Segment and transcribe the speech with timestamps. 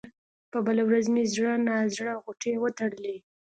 [0.51, 3.15] په بله ورځ مې زړه نا زړه غوټې وتړلې.